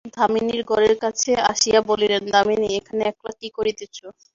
দামিনীর 0.15 0.61
ঘরের 0.69 0.95
কাছে 1.03 1.31
আসিয়া 1.51 1.79
বলিলেন, 1.89 2.21
দামিনী, 2.33 2.67
এখানে 2.79 3.01
একলা 3.05 3.31
কী 3.39 3.47
করিতেছে? 3.57 4.03